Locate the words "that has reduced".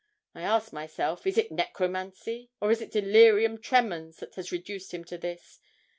4.17-4.95